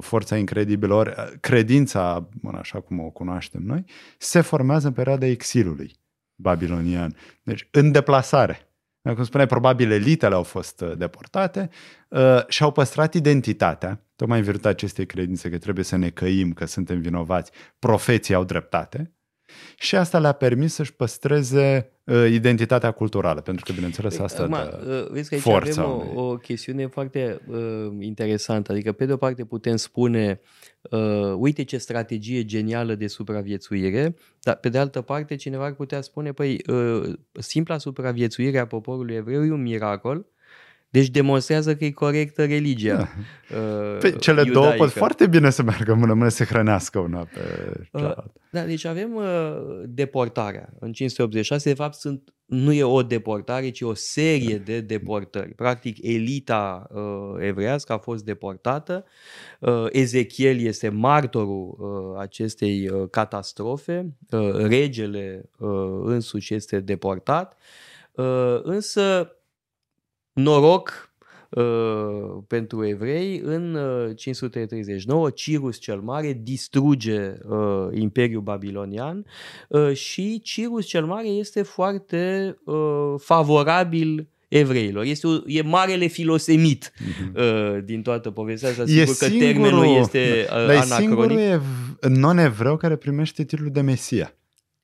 forța 0.00 0.36
incredibilă. 0.36 0.94
Ori, 0.94 1.08
uh, 1.08 1.32
credința, 1.40 2.28
așa 2.52 2.80
cum 2.80 3.00
o 3.00 3.10
cunoaștem 3.10 3.62
noi, 3.62 3.84
se 4.18 4.40
formează 4.40 4.86
în 4.86 4.92
perioada 4.92 5.26
exilului 5.26 5.96
babilonian. 6.34 7.16
Deci, 7.42 7.68
în 7.70 7.92
deplasare 7.92 8.68
Cum 9.02 9.24
spuneai, 9.24 9.46
probabil 9.46 9.90
elitele 9.90 10.34
au 10.34 10.42
fost 10.42 10.80
uh, 10.80 10.96
deportate 10.96 11.70
uh, 12.08 12.46
și 12.48 12.62
au 12.62 12.72
păstrat 12.72 13.14
identitatea, 13.14 14.04
tocmai 14.16 14.38
în 14.38 14.44
virtutea 14.44 14.70
acestei 14.70 15.06
credințe 15.06 15.50
că 15.50 15.58
trebuie 15.58 15.84
să 15.84 15.96
ne 15.96 16.10
căim, 16.10 16.52
că 16.52 16.64
suntem 16.64 17.00
vinovați, 17.00 17.50
profeții 17.78 18.34
au 18.34 18.44
dreptate, 18.44 19.12
și 19.78 19.96
asta 19.96 20.18
le-a 20.18 20.32
permis 20.32 20.74
să-și 20.74 20.94
păstreze 20.94 21.90
uh, 21.90 21.97
identitatea 22.14 22.90
culturală, 22.90 23.40
pentru 23.40 23.64
că, 23.64 23.72
bineînțeles, 23.72 24.16
păi, 24.16 24.24
asta 24.24 24.42
Acum, 24.42 24.56
dă 24.56 25.04
uh, 25.04 25.12
vezi 25.12 25.28
că 25.28 25.34
aici 25.34 25.44
forța 25.44 25.82
avem 25.82 25.94
unei- 25.94 26.12
o, 26.14 26.30
o 26.30 26.36
chestiune 26.36 26.86
foarte 26.86 27.40
uh, 27.46 27.88
interesantă. 28.00 28.72
Adică, 28.72 28.92
pe 28.92 29.06
de 29.06 29.12
o 29.12 29.16
parte, 29.16 29.44
putem 29.44 29.76
spune 29.76 30.40
uh, 30.90 31.32
uite 31.36 31.64
ce 31.64 31.78
strategie 31.78 32.44
genială 32.44 32.94
de 32.94 33.06
supraviețuire, 33.06 34.14
dar 34.40 34.56
pe 34.56 34.68
de 34.68 34.78
altă 34.78 35.00
parte, 35.00 35.36
cineva 35.36 35.64
ar 35.64 35.74
putea 35.74 36.00
spune, 36.00 36.32
păi, 36.32 36.60
uh, 36.66 37.12
simpla 37.32 37.78
supraviețuire 37.78 38.58
a 38.58 38.66
poporului 38.66 39.14
evreu 39.14 39.44
e 39.44 39.52
un 39.52 39.62
miracol, 39.62 40.26
deci 40.90 41.08
demonstrează 41.08 41.76
că 41.76 41.84
e 41.84 41.90
corectă 41.90 42.44
religia. 42.44 42.96
Da. 42.96 43.08
uh, 43.56 43.98
Pe 43.98 44.10
cele 44.10 44.42
două 44.42 44.64
pot 44.64 44.74
iudaică. 44.74 44.98
foarte 44.98 45.26
bine 45.26 45.50
să 45.50 45.62
meargă 45.62 45.94
mână-mână, 45.94 46.28
să 46.28 46.36
se 46.36 46.44
hrănească 46.44 46.98
una 46.98 47.18
pe 47.34 47.40
cealaltă. 47.92 48.32
Da, 48.50 48.62
deci 48.64 48.84
avem 48.84 49.14
uh, 49.14 49.22
deportarea 49.84 50.68
în 50.80 50.92
586. 50.92 51.68
De 51.68 51.74
fapt, 51.74 51.94
sunt, 51.94 52.34
nu 52.44 52.72
e 52.72 52.82
o 52.82 53.02
deportare, 53.02 53.70
ci 53.70 53.80
o 53.80 53.94
serie 53.94 54.58
de 54.58 54.80
deportări. 54.80 55.54
Practic, 55.54 56.02
elita 56.02 56.86
uh, 56.90 57.34
evreiască 57.38 57.92
a 57.92 57.98
fost 57.98 58.24
deportată. 58.24 59.04
Uh, 59.60 59.86
Ezechiel 59.90 60.60
este 60.60 60.88
martorul 60.88 61.76
uh, 61.78 62.20
acestei 62.20 62.88
uh, 62.88 63.08
catastrofe. 63.10 64.16
Uh, 64.30 64.54
regele 64.54 65.50
uh, 65.58 65.70
însuși 66.04 66.54
este 66.54 66.80
deportat. 66.80 67.56
Uh, 68.12 68.60
însă, 68.62 69.32
noroc 70.38 71.10
uh, 71.48 71.62
pentru 72.46 72.86
evrei, 72.86 73.40
în 73.44 73.74
uh, 73.74 74.16
539 74.16 75.30
Cirus 75.30 75.78
cel 75.78 76.00
Mare 76.00 76.40
distruge 76.42 77.32
uh, 77.48 77.88
Imperiul 77.92 78.42
Babilonian 78.42 79.24
uh, 79.68 79.92
și 79.92 80.40
Cirus 80.40 80.86
cel 80.86 81.04
Mare 81.04 81.28
este 81.28 81.62
foarte 81.62 82.56
uh, 82.64 83.14
favorabil 83.18 84.28
evreilor. 84.48 85.04
Este 85.04 85.26
o, 85.26 85.36
e 85.46 85.62
marele 85.62 86.06
filosemit 86.06 86.92
uh, 87.34 87.78
din 87.84 88.02
toată 88.02 88.30
povestea 88.30 88.68
asta. 88.68 88.84
Sigur 88.86 89.14
că 89.18 89.28
termenul 89.28 89.96
este 89.98 90.46
uh, 90.50 90.66
dar 90.66 90.74
e 90.74 90.80
singurul 90.80 91.22
anacronic. 91.22 91.52
ev- 91.52 91.98
non-evreu 92.08 92.76
care 92.76 92.96
primește 92.96 93.44
titlul 93.44 93.70
de 93.70 93.80
Mesia, 93.80 94.34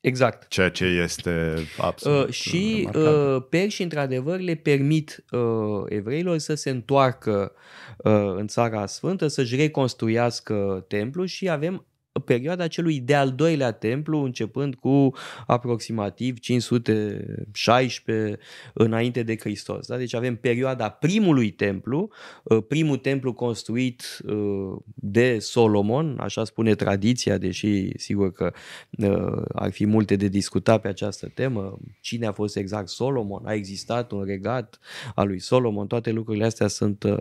Exact. 0.05 0.47
ceea 0.47 0.69
ce 0.69 0.85
este 0.85 1.55
absolut 1.77 2.27
Uh, 2.27 2.33
și 2.33 2.87
remarcabil. 2.93 3.35
uh, 3.35 3.43
perși, 3.49 3.81
într-adevăr, 3.83 4.39
le 4.39 4.55
permit 4.55 5.25
uh, 5.31 5.83
evreilor 5.85 6.37
să 6.37 6.53
se 6.53 6.69
întoarcă 6.69 7.51
uh, 7.97 8.33
în 8.35 8.47
Țara 8.47 8.85
Sfântă, 8.85 9.27
să-și 9.27 9.55
reconstruiască 9.55 10.85
templul 10.87 11.25
și 11.25 11.49
avem 11.49 11.85
perioada 12.19 12.67
celui 12.67 12.99
de-al 12.99 13.31
doilea 13.31 13.71
templu, 13.71 14.23
începând 14.23 14.75
cu 14.75 15.13
aproximativ 15.47 16.39
516 16.39 18.37
înainte 18.73 19.23
de 19.23 19.37
Hristos. 19.37 19.87
Da? 19.87 19.97
Deci 19.97 20.13
avem 20.13 20.35
perioada 20.35 20.89
primului 20.89 21.51
templu, 21.51 22.09
uh, 22.43 22.63
primul 22.67 22.97
templu 22.97 23.33
construit 23.33 24.21
uh, 24.25 24.75
de 24.95 25.39
Solomon, 25.39 26.17
așa 26.19 26.43
spune 26.43 26.75
tradiția, 26.75 27.37
deși 27.37 27.97
sigur 27.97 28.31
că 28.31 28.53
uh, 28.97 29.43
ar 29.53 29.71
fi 29.71 29.85
multe 29.85 30.15
de 30.15 30.27
discutat 30.27 30.81
pe 30.81 30.87
această 30.87 31.31
temă. 31.33 31.79
Cine 32.01 32.25
a 32.25 32.31
fost 32.31 32.57
exact 32.57 32.87
Solomon? 32.87 33.45
A 33.45 33.53
existat 33.53 34.11
un 34.11 34.23
regat 34.23 34.79
al 35.15 35.27
lui 35.27 35.39
Solomon? 35.39 35.87
Toate 35.87 36.11
lucrurile 36.11 36.45
astea 36.45 36.67
sunt 36.67 37.03
uh, 37.03 37.17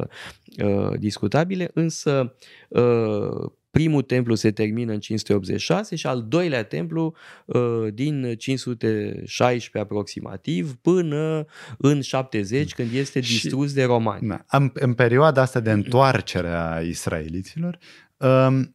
uh, 0.65 0.99
discutabile, 0.99 1.71
însă 1.75 2.35
uh, 2.69 3.51
primul 3.75 4.03
templu 4.03 4.35
se 4.35 4.51
termină 4.51 4.93
în 4.93 5.01
586 5.01 5.97
și 5.97 6.07
al 6.07 6.25
doilea 6.29 6.65
templu 6.65 7.15
uh, 7.45 7.87
din 7.93 8.35
516 8.39 9.79
aproximativ 9.79 10.75
până 10.75 11.45
în 11.79 12.01
70 12.01 12.75
când 12.75 12.93
este 12.93 13.21
Și- 13.21 13.41
distrus 13.41 13.73
de 13.73 13.85
romani. 13.85 14.27
Na, 14.27 14.45
în, 14.49 14.71
în 14.75 14.95
perioada 14.95 15.41
asta 15.41 15.61
de 15.61 15.71
întoarcere 15.71 16.49
a 16.49 16.81
israeliților, 16.81 17.79
um, 18.17 18.75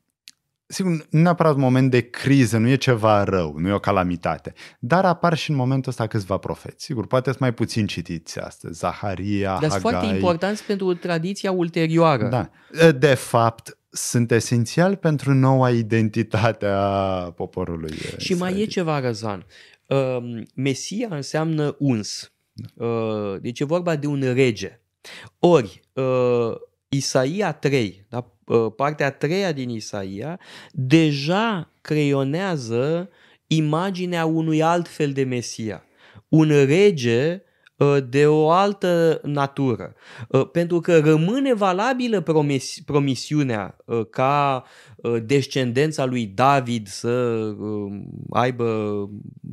sigur, 0.72 0.92
nu 0.92 1.20
neapărat 1.22 1.54
un 1.54 1.62
moment 1.62 1.92
de 1.92 2.02
criză, 2.10 2.58
nu 2.58 2.70
e 2.70 2.76
ceva 2.76 3.24
rău, 3.24 3.56
nu 3.58 3.68
e 3.68 3.72
o 3.72 3.80
calamitate, 3.80 4.54
dar 4.80 5.06
apar 5.06 5.38
și 5.38 5.50
în 5.50 5.56
momentul 5.56 5.90
ăsta 5.90 6.08
câțiva 6.08 6.38
profeți. 6.38 6.84
Sigur, 6.84 7.08
poate 7.08 7.30
sunt 7.30 7.40
mai 7.40 7.54
puțin 7.54 7.88
citiți 7.88 8.40
astăzi, 8.40 8.80
Zaharia, 8.80 9.58
Dar 9.62 9.70
sunt 9.70 9.82
foarte 9.82 10.00
Hagai. 10.00 10.16
importanți 10.16 10.64
pentru 10.64 10.94
tradiția 10.94 11.52
ulterioară. 11.52 12.28
Da. 12.28 12.50
De 12.92 13.14
fapt, 13.14 13.78
sunt 13.90 14.32
esențial 14.32 14.96
pentru 14.96 15.34
noua 15.34 15.70
identitate 15.72 16.66
a 16.66 17.32
poporului 17.36 17.92
Și 18.18 18.34
mai 18.34 18.48
e 18.48 18.52
israelit. 18.52 18.70
ceva, 18.70 19.00
Răzvan. 19.00 19.46
Uh, 19.88 20.42
Mesia 20.56 21.08
înseamnă 21.12 21.76
uns. 21.80 22.32
Uh, 22.76 23.36
Deci 23.42 23.60
e 23.60 23.64
vorba 23.66 23.96
de 23.96 24.08
un 24.08 24.22
rege. 24.34 24.80
Ori, 25.40 25.82
uh, 25.94 26.52
Isaia 27.00 27.52
3, 27.52 28.06
da? 28.10 28.26
Uh, 28.46 28.74
partea 28.76 29.06
a 29.06 29.12
treia 29.12 29.52
din 29.52 29.70
Isaia, 29.70 30.40
deja 30.72 31.72
creionează 31.82 33.10
imaginea 33.48 34.26
unui 34.26 34.62
alt 34.62 34.88
fel 34.88 35.12
de 35.12 35.24
Mesia. 35.24 35.84
Un 36.30 36.50
rege 36.66 37.42
uh, 37.44 37.49
de 38.10 38.28
o 38.28 38.50
altă 38.50 39.22
natură. 39.24 39.94
Uh, 40.28 40.50
Pentru 40.52 40.80
că 40.80 41.00
rămâne 41.00 41.54
valabilă 41.54 42.22
promis- 42.22 42.80
promisiunea 42.86 43.76
uh, 43.86 44.06
ca 44.10 44.64
uh, 44.96 45.16
descendența 45.26 46.06
lui 46.06 46.26
David 46.26 46.88
să 46.88 47.10
uh, 47.10 47.92
aibă 48.30 49.10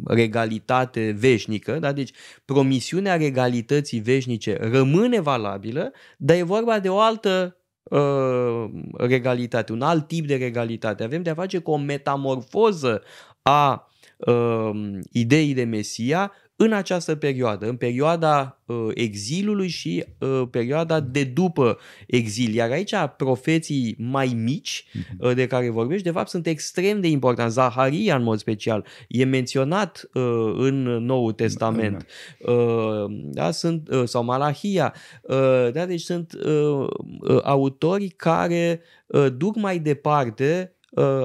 regalitate 0.07 1.17
veșnică, 1.19 1.79
da? 1.79 1.93
deci 1.93 2.11
promisiunea 2.45 3.17
regalității 3.17 4.01
veșnice 4.01 4.59
rămâne 4.61 5.21
valabilă, 5.21 5.93
dar 6.17 6.37
e 6.37 6.43
vorba 6.43 6.79
de 6.79 6.89
o 6.89 6.99
altă 6.99 7.57
uh, 7.83 8.65
regalitate, 8.93 9.73
un 9.73 9.83
alt 9.83 10.09
tip 10.09 10.27
de 10.27 10.37
regalitate. 10.37 11.05
Avem 11.05 11.23
de 11.23 11.31
a 11.31 11.35
face 11.35 11.59
cu 11.59 11.71
o 11.71 11.77
metamorfoză 11.77 13.03
a 13.43 13.91
uh, 14.17 14.71
ideii 15.13 15.55
de 15.55 15.65
Mesia 15.65 16.33
în 16.57 16.73
această 16.73 17.15
perioadă, 17.15 17.69
în 17.69 17.77
perioada 17.77 18.63
uh, 18.67 18.77
exilului 18.95 19.69
și 19.69 20.05
uh, 20.19 20.43
perioada 20.51 21.01
de 21.01 21.25
după 21.25 21.79
exil. 22.07 22.55
Iar 22.55 22.71
aici 22.71 22.95
profeții 23.17 23.97
mai 23.99 24.27
mici 24.27 24.85
uh, 25.19 25.35
de 25.35 25.47
care 25.47 25.71
vorbești, 25.71 26.05
de 26.05 26.11
fapt, 26.11 26.29
sunt 26.29 26.47
extrem 26.47 27.01
de 27.01 27.09
importanți. 27.09 27.55
Zaharia, 27.55 28.17
în 28.17 28.23
mod 28.23 28.39
special, 28.39 28.87
e 29.09 29.25
menționat 29.25 30.09
uh, 30.15 30.55
în 30.57 30.83
Noul 30.83 31.33
Testament. 31.33 32.07
Uh, 32.41 33.05
da, 33.09 33.51
sunt, 33.51 33.89
uh, 33.89 34.03
sau 34.05 34.25
Malahia. 34.25 34.95
Uh, 35.23 35.73
da, 35.73 35.87
deci 35.87 36.01
sunt 36.01 36.33
uh, 36.33 36.87
uh, 37.21 37.39
autori 37.43 38.09
care 38.09 38.81
uh, 39.07 39.27
duc 39.37 39.57
mai 39.57 39.79
departe 39.79 40.71
uh, 40.73 40.76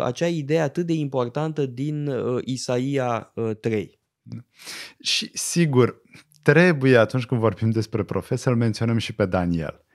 acea 0.04 0.28
idee 0.28 0.60
atât 0.60 0.86
de 0.86 0.94
importantă 0.94 1.66
din 1.66 2.08
uh, 2.08 2.42
Isaia 2.46 3.32
uh, 3.36 3.52
3. 3.60 4.00
Și 5.00 5.30
sigur, 5.34 6.02
trebuie 6.42 6.98
atunci 6.98 7.26
când 7.26 7.42
vorbim 7.42 7.70
despre 7.70 8.04
profet 8.04 8.40
să-l 8.40 8.56
menționăm 8.56 8.98
și 8.98 9.16
pe 9.16 9.26
Daniel. 9.26 9.86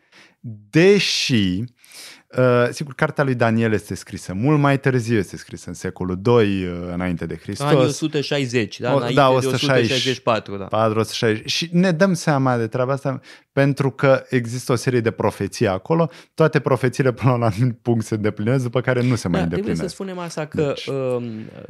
Deși, 0.71 1.63
uh, 2.39 2.69
sigur, 2.71 2.95
cartea 2.95 3.25
lui 3.25 3.35
Daniel 3.35 3.73
este 3.73 3.95
scrisă 3.95 4.35
mult 4.35 4.59
mai 4.59 4.81
târziu, 4.81 5.17
este 5.17 5.37
scrisă 5.37 5.69
în 5.69 5.75
secolul 5.75 6.19
2 6.21 6.65
uh, 6.65 6.71
înainte 6.93 7.27
de 7.27 7.37
Hristos. 7.43 7.67
Anii 7.67 7.85
160, 7.85 8.81
da, 8.81 8.93
O- 8.93 8.97
înainte 8.97 9.21
da, 9.21 9.29
de 9.29 9.35
160. 9.35 9.91
164. 9.91 10.57
Da. 10.57 10.65
460. 10.65 11.51
Și 11.51 11.69
ne 11.73 11.91
dăm 11.93 12.15
seama 12.15 12.57
de 12.57 12.67
treaba 12.67 12.93
asta 12.93 13.21
pentru 13.53 13.91
că 13.91 14.25
există 14.29 14.73
o 14.73 14.75
serie 14.75 15.01
de 15.01 15.11
profeții 15.11 15.67
acolo. 15.67 16.11
Toate 16.35 16.61
profețiile 16.61 17.13
până 17.13 17.31
la 17.31 17.37
un 17.37 17.43
anumit 17.43 17.79
punct 17.83 18.05
se 18.05 18.15
îndeplinesc, 18.15 18.63
după 18.63 18.81
care 18.81 19.03
nu 19.03 19.15
se 19.15 19.29
mai 19.29 19.41
Da, 19.41 19.47
trebuie 19.47 19.75
să 19.77 19.83
îndeplinesc. 19.83 19.95
spunem 19.95 20.19
asta 20.19 20.47
că 20.47 20.63
Deci- 20.75 20.87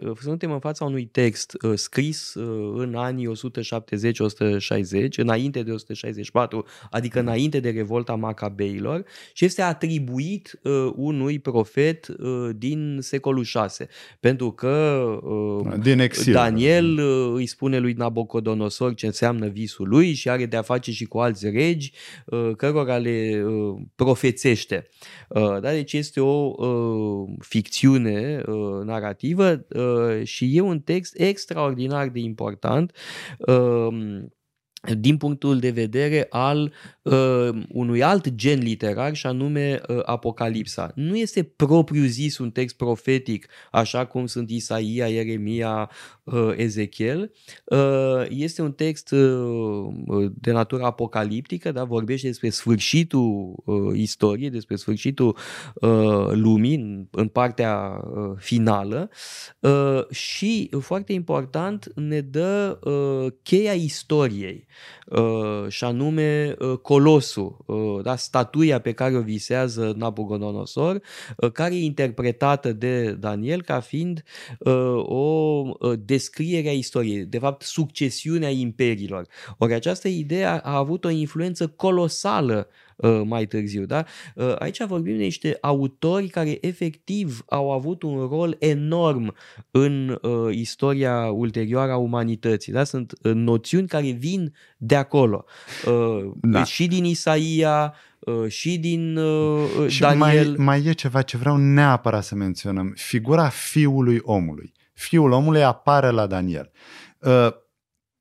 uh, 0.06 0.16
suntem 0.20 0.50
în 0.52 0.58
fața 0.58 0.84
unui 0.84 1.04
text 1.04 1.56
uh, 1.62 1.72
scris 1.74 2.34
uh, 2.34 2.74
în 2.76 2.94
anii 2.94 3.28
170-160, 3.28 5.08
înainte 5.16 5.62
de 5.62 5.70
164, 5.72 6.66
adică 6.90 7.18
înainte 7.20 7.60
de 7.60 7.70
revolta 7.70 8.14
Macabeilor 8.14 9.04
și 9.32 9.44
este 9.44 9.62
atribuit 9.62 10.45
uh, 10.62 10.92
unui 10.94 11.38
profet 11.38 12.06
uh, 12.08 12.50
din 12.56 12.98
secolul 13.00 13.44
6, 13.44 13.88
pentru 14.20 14.50
că 14.50 15.04
uh, 15.22 15.74
Din 15.82 15.98
exil. 15.98 16.32
Daniel 16.32 16.98
uh, 16.98 17.32
îi 17.34 17.46
spune 17.46 17.78
lui 17.78 17.92
Nabucodonosor 17.92 18.94
ce 18.94 19.06
înseamnă 19.06 19.46
visul 19.46 19.88
lui 19.88 20.12
și 20.12 20.28
are 20.28 20.46
de 20.46 20.56
a 20.56 20.62
face 20.62 20.92
și 20.92 21.04
cu 21.04 21.18
alți 21.18 21.48
regi 21.50 21.92
uh, 22.26 22.50
cărora 22.56 22.96
le 22.96 23.44
uh, 23.46 23.82
profețește. 23.94 24.88
Uh, 25.28 25.60
Da? 25.60 25.70
Deci 25.70 25.92
este 25.92 26.20
o 26.20 26.54
uh, 26.56 27.28
ficțiune 27.40 28.42
uh, 28.46 28.84
narrativă 28.84 29.66
uh, 29.68 30.24
și 30.24 30.56
e 30.56 30.60
un 30.60 30.80
text 30.80 31.20
extraordinar 31.20 32.08
de 32.08 32.18
important. 32.18 32.92
Uh, 33.38 33.88
din 34.94 35.16
punctul 35.16 35.58
de 35.58 35.70
vedere 35.70 36.26
al 36.30 36.72
uh, 37.02 37.48
unui 37.68 38.02
alt 38.02 38.28
gen 38.34 38.58
literar 38.58 39.14
și 39.14 39.26
anume 39.26 39.80
uh, 39.88 39.98
Apocalipsa. 40.04 40.92
Nu 40.94 41.16
este 41.16 41.42
propriu 41.42 42.04
zis 42.04 42.38
un 42.38 42.50
text 42.50 42.76
profetic, 42.76 43.46
așa 43.70 44.06
cum 44.06 44.26
sunt 44.26 44.50
Isaia, 44.50 45.06
Ieremia, 45.06 45.90
uh, 46.24 46.52
Ezechiel. 46.56 47.32
Uh, 47.64 48.24
este 48.28 48.62
un 48.62 48.72
text 48.72 49.10
uh, 49.10 50.15
de 50.34 50.52
natură 50.52 50.84
apocaliptică, 50.84 51.72
da? 51.72 51.84
vorbește 51.84 52.26
despre 52.26 52.48
sfârșitul 52.48 53.54
uh, 53.64 53.98
istoriei, 53.98 54.50
despre 54.50 54.76
sfârșitul 54.76 55.36
uh, 55.74 56.30
lumii 56.32 56.74
în, 56.74 57.06
în 57.10 57.28
partea 57.28 58.00
uh, 58.14 58.32
finală 58.36 59.10
uh, 59.60 60.10
și, 60.10 60.70
foarte 60.80 61.12
important, 61.12 61.92
ne 61.94 62.20
dă 62.20 62.78
uh, 62.84 63.32
cheia 63.42 63.72
istoriei 63.72 64.66
uh, 65.06 65.68
și 65.68 65.84
anume 65.84 66.56
uh, 66.58 66.78
Colosul, 66.78 67.56
uh, 67.66 68.02
da? 68.02 68.16
statuia 68.16 68.80
pe 68.80 68.92
care 68.92 69.16
o 69.16 69.20
visează 69.20 69.94
Nabucodonosor, 69.96 71.00
uh, 71.36 71.52
care 71.52 71.74
e 71.74 71.84
interpretată 71.84 72.72
de 72.72 73.12
Daniel 73.12 73.62
ca 73.62 73.80
fiind 73.80 74.22
uh, 74.58 74.72
o 74.96 75.62
uh, 75.78 75.98
descriere 76.04 76.68
a 76.68 76.72
istoriei, 76.72 77.24
de 77.24 77.38
fapt 77.38 77.62
succesiunea 77.62 78.50
imperiilor. 78.50 79.26
Ori 79.58 79.74
această 79.74 80.08
idee 80.18 80.44
a, 80.44 80.58
a 80.58 80.76
avut 80.76 81.04
o 81.04 81.08
influență 81.08 81.66
colosală 81.66 82.68
Uh, 82.96 83.22
mai 83.24 83.46
târziu. 83.46 83.84
Da? 83.84 84.04
Uh, 84.34 84.54
aici 84.58 84.84
vorbim 84.84 85.16
de 85.16 85.22
niște 85.22 85.58
autori 85.60 86.28
care 86.28 86.58
efectiv 86.60 87.44
au 87.48 87.72
avut 87.72 88.02
un 88.02 88.26
rol 88.30 88.56
enorm 88.58 89.34
în 89.70 90.18
uh, 90.22 90.54
istoria 90.54 91.30
ulterioară 91.30 91.92
a 91.92 91.96
umanității. 91.96 92.72
Da? 92.72 92.84
Sunt 92.84 93.12
noțiuni 93.22 93.88
care 93.88 94.10
vin 94.10 94.54
de 94.76 94.96
acolo. 94.96 95.44
Da. 96.40 96.64
Și 96.64 96.86
din 96.86 97.04
Isaia, 97.04 97.94
și 98.48 98.78
din 98.78 99.18
și 99.86 100.00
Daniel. 100.00 100.46
Mai, 100.46 100.64
mai 100.64 100.84
e 100.84 100.92
ceva 100.92 101.22
ce 101.22 101.36
vreau 101.36 101.56
neapărat 101.56 102.24
să 102.24 102.34
menționăm. 102.34 102.92
Figura 102.96 103.48
fiului 103.48 104.18
omului. 104.22 104.72
Fiul 104.92 105.30
omului 105.30 105.62
apare 105.62 106.10
la 106.10 106.26
Daniel 106.26 106.70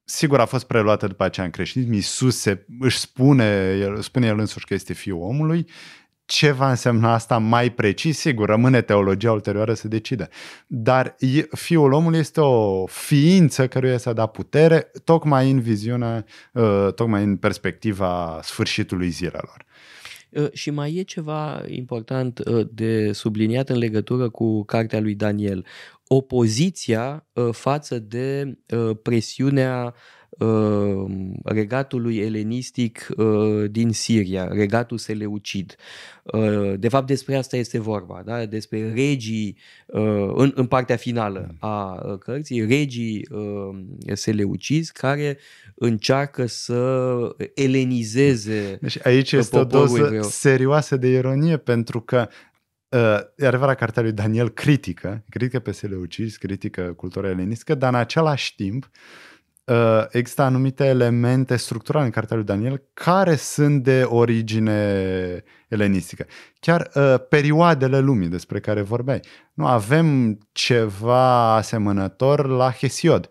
sigur 0.05 0.39
a 0.39 0.45
fost 0.45 0.65
preluată 0.65 1.07
după 1.07 1.23
aceea 1.23 1.45
în 1.45 1.51
creștinism, 1.51 1.93
Iisus 1.93 2.37
se, 2.37 2.65
își 2.79 2.97
spune, 2.97 3.77
el, 3.81 4.01
spune 4.01 4.27
el 4.27 4.39
însuși 4.39 4.65
că 4.65 4.73
este 4.73 4.93
fiul 4.93 5.21
omului, 5.21 5.67
ce 6.25 6.51
va 6.51 6.69
însemna 6.69 7.13
asta 7.13 7.37
mai 7.37 7.69
precis, 7.69 8.19
sigur, 8.19 8.49
rămâne 8.49 8.81
teologia 8.81 9.31
ulterioară 9.31 9.73
să 9.73 9.87
decide. 9.87 10.29
Dar 10.67 11.15
fiul 11.51 11.91
omului 11.91 12.19
este 12.19 12.41
o 12.41 12.85
ființă 12.85 13.67
căruia 13.67 13.97
s-a 13.97 14.13
dat 14.13 14.31
putere, 14.31 14.91
tocmai 15.03 15.51
în 15.51 15.59
viziunea, 15.59 16.25
uh, 16.53 16.87
tocmai 16.95 17.23
în 17.23 17.37
perspectiva 17.37 18.39
sfârșitului 18.43 19.09
zilelor. 19.09 19.65
Uh, 20.29 20.47
și 20.53 20.69
mai 20.69 20.95
e 20.95 21.01
ceva 21.01 21.63
important 21.67 22.39
uh, 22.39 22.67
de 22.71 23.11
subliniat 23.11 23.69
în 23.69 23.77
legătură 23.77 24.29
cu 24.29 24.63
cartea 24.63 24.99
lui 24.99 25.15
Daniel 25.15 25.65
opoziția 26.07 27.25
uh, 27.33 27.49
față 27.51 27.99
de 27.99 28.57
uh, 28.69 28.97
presiunea 29.01 29.93
uh, 30.29 31.05
regatului 31.43 32.17
elenistic 32.17 33.07
din 33.71 33.91
Siria, 33.91 34.47
regatul 34.47 34.97
Seleucid. 34.97 35.75
De 36.75 36.87
fapt, 36.89 37.07
despre 37.07 37.35
asta 37.35 37.57
este 37.57 37.79
vorba, 37.79 38.21
da? 38.25 38.45
despre 38.45 38.93
regii, 38.93 39.57
în, 40.33 40.51
în 40.55 40.65
partea 40.65 40.95
finală 40.95 41.55
a 41.59 42.01
cărții, 42.19 42.65
regii 42.65 43.27
seleucizi 44.13 44.91
care 44.91 45.37
încearcă 45.75 46.45
să 46.45 47.17
elenizeze 47.53 48.77
Deci 48.81 49.05
aici 49.05 49.31
este 49.31 49.57
o 49.57 49.63
doză 49.63 49.97
evreu. 49.97 50.23
serioasă 50.23 50.97
de 50.97 51.07
ironie, 51.07 51.57
pentru 51.57 52.01
că 52.01 52.27
Uh, 52.27 52.54
e 53.35 53.47
adevărat, 53.47 53.77
cartea 53.77 54.01
lui 54.01 54.11
Daniel 54.11 54.49
critică, 54.49 55.23
critică 55.29 55.59
pe 55.59 55.71
Seleucis, 55.71 56.37
critică 56.37 56.81
cultura 56.81 57.29
elenistică, 57.29 57.75
dar 57.75 57.93
în 57.93 57.99
același 57.99 58.55
timp 58.55 58.89
uh, 59.65 60.05
există 60.09 60.41
anumite 60.41 60.85
elemente 60.85 61.55
structurale 61.55 62.05
în 62.05 62.11
cartea 62.11 62.35
lui 62.35 62.45
Daniel 62.45 62.83
care 62.93 63.35
sunt 63.35 63.83
de 63.83 64.03
origine 64.03 65.43
elenistică. 65.67 66.25
Chiar 66.59 66.89
uh, 66.93 67.15
perioadele 67.29 67.99
lumii 67.99 68.27
despre 68.27 68.59
care 68.59 68.81
vorbeai. 68.81 69.19
Nu 69.53 69.65
avem 69.65 70.39
ceva 70.51 71.55
asemănător 71.55 72.47
la 72.47 72.71
Hesiod. 72.71 73.29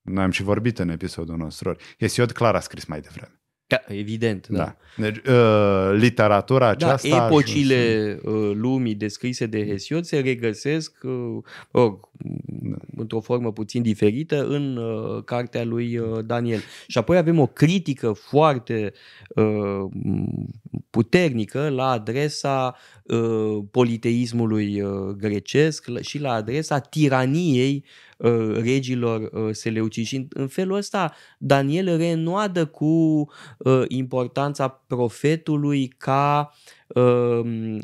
Noi 0.00 0.24
am 0.24 0.30
și 0.30 0.42
vorbit 0.42 0.78
în 0.78 0.88
episodul 0.88 1.36
nostru. 1.36 1.76
Hesiod 1.98 2.32
clar 2.32 2.54
a 2.54 2.60
scris 2.60 2.84
mai 2.84 3.00
devreme. 3.00 3.43
Da, 3.74 3.94
evident, 3.94 4.46
da. 4.48 4.56
da. 4.56 4.76
Deci, 4.96 5.16
uh, 5.16 5.96
literatura 5.98 6.64
da, 6.64 6.70
aceasta... 6.70 7.08
Da, 7.08 7.26
epocile 7.26 8.18
uh, 8.22 8.50
lumii 8.54 8.94
descrise 8.94 9.46
de 9.46 9.66
Hesiod 9.66 10.04
se 10.04 10.18
regăsesc 10.18 10.92
uh, 11.02 11.36
uh, 11.70 11.92
într-o 12.96 13.20
formă 13.20 13.52
puțin 13.52 13.82
diferită 13.82 14.46
în 14.46 14.76
uh, 14.76 15.24
cartea 15.24 15.64
lui 15.64 15.98
uh, 15.98 16.24
Daniel. 16.24 16.60
Și 16.86 16.98
apoi 16.98 17.16
avem 17.16 17.38
o 17.38 17.46
critică 17.46 18.12
foarte 18.12 18.92
uh, 19.28 19.84
puternică 20.90 21.68
la 21.68 21.88
adresa 21.88 22.76
uh, 23.02 23.58
politeismului 23.70 24.80
uh, 24.80 25.14
grecesc 25.16 26.00
și 26.00 26.18
la 26.18 26.32
adresa 26.32 26.78
tiraniei 26.78 27.84
uh, 28.18 28.56
regilor 28.62 29.20
uh, 29.20 29.48
seleuciși. 29.54 30.08
Și 30.08 30.16
în, 30.16 30.26
în 30.28 30.46
felul 30.46 30.76
ăsta 30.76 31.12
Daniel 31.38 31.96
renoadă 31.96 32.66
cu 32.66 32.84
uh, 33.58 33.82
importanța 33.88 34.68
profetului 34.86 35.88
ca 35.88 36.50
uh, 36.50 36.64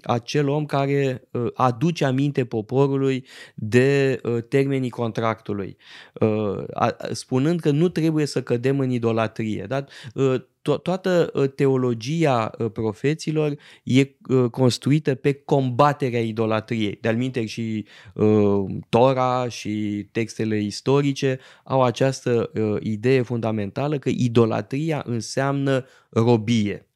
acel 0.03 0.49
om 0.49 0.67
care 0.67 1.23
uh, 1.31 1.47
aduce 1.55 2.05
aminte 2.05 2.45
poporului 2.45 3.27
de 3.55 4.21
uh, 4.23 4.43
termenii 4.49 4.91
contractului, 4.91 5.77
uh, 6.21 6.65
a, 6.73 6.97
spunând 7.13 7.61
că 7.61 7.71
nu 7.71 7.89
trebuie 7.89 8.27
să 8.27 8.43
cădem 8.43 8.81
în 8.81 8.91
idolatrie. 8.91 9.65
Da? 9.69 9.85
Uh, 10.15 10.35
to- 10.63 10.83
toată 10.83 11.31
uh, 11.35 11.51
teologia 11.55 12.51
uh, 12.59 12.71
profeților 12.73 13.55
e 13.83 14.09
uh, 14.29 14.51
construită 14.51 15.15
pe 15.15 15.33
combaterea 15.33 16.21
idolatriei. 16.21 16.99
De-al 17.01 17.47
și 17.47 17.87
uh, 18.15 18.65
Tora 18.89 19.49
și 19.49 20.07
textele 20.13 20.61
istorice 20.61 21.39
au 21.65 21.83
această 21.83 22.51
uh, 22.55 22.77
idee 22.81 23.23
fundamentală 23.23 23.99
că 23.99 24.09
idolatria 24.09 25.03
înseamnă 25.07 25.85
robie. 26.09 26.90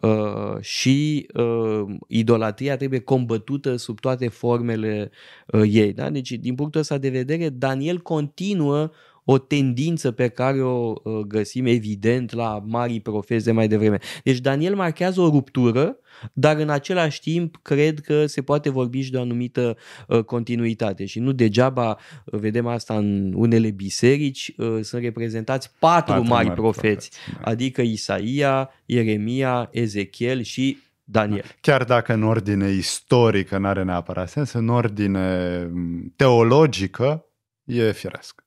Uh, 0.00 0.60
și 0.60 1.28
uh, 1.34 1.96
idolatria 2.08 2.76
trebuie 2.76 3.00
combătută 3.00 3.76
sub 3.76 4.00
toate 4.00 4.28
formele 4.28 5.10
uh, 5.46 5.62
ei. 5.66 5.92
Da? 5.92 6.10
Deci, 6.10 6.30
din 6.30 6.54
punctul 6.54 6.80
ăsta 6.80 6.98
de 6.98 7.08
vedere, 7.08 7.48
Daniel 7.48 7.98
continuă 7.98 8.90
o 9.30 9.38
tendință 9.38 10.10
pe 10.10 10.28
care 10.28 10.62
o 10.62 10.94
uh, 11.02 11.18
găsim 11.26 11.66
evident 11.66 12.32
la 12.32 12.62
marii 12.66 13.00
profeți 13.00 13.44
de 13.44 13.52
mai 13.52 13.68
devreme. 13.68 13.98
Deci 14.24 14.38
Daniel 14.38 14.74
marchează 14.74 15.20
o 15.20 15.28
ruptură, 15.28 15.96
dar 16.32 16.56
în 16.56 16.68
același 16.68 17.20
timp 17.20 17.58
cred 17.62 18.00
că 18.00 18.26
se 18.26 18.42
poate 18.42 18.70
vorbi 18.70 19.00
și 19.00 19.10
de 19.10 19.16
o 19.16 19.20
anumită 19.20 19.76
uh, 20.06 20.24
continuitate 20.24 21.04
și 21.04 21.18
nu 21.18 21.32
degeaba 21.32 21.98
uh, 22.24 22.38
vedem 22.40 22.66
asta 22.66 22.96
în 22.96 23.32
unele 23.36 23.70
biserici, 23.70 24.54
sunt 24.80 25.02
reprezentați 25.02 25.70
patru, 25.78 26.12
patru 26.12 26.28
mari, 26.28 26.46
mari 26.46 26.60
profeți, 26.60 27.10
profeți, 27.10 27.10
da. 27.42 27.50
adică 27.50 27.82
Isaia, 27.82 28.70
Ieremia, 28.86 29.68
Ezechiel 29.72 30.42
și 30.42 30.78
Daniel. 31.04 31.44
Chiar 31.60 31.84
dacă 31.84 32.12
în 32.12 32.22
ordine 32.22 32.68
istorică 32.68 33.58
nu 33.58 33.66
are 33.66 33.82
neapărat 33.82 34.28
sens, 34.28 34.52
în 34.52 34.68
ordine 34.68 35.58
mm, 35.72 36.12
teologică 36.16 37.24
e 37.64 37.92
firesc. 37.92 38.46